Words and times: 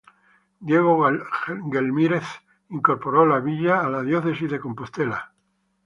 Diego 0.61 1.11
Gelmírez 1.71 2.23
incorporó 2.71 3.23
la 3.27 3.37
villa 3.39 3.81
a 3.81 3.87
la 3.91 4.01
Diócesis 4.01 4.49
de 4.49 4.59
Compostela. 4.59 5.31